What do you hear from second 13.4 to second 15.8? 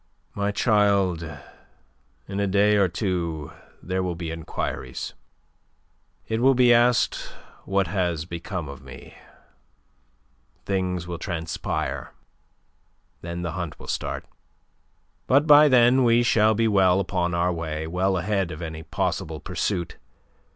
the hunt will start. But by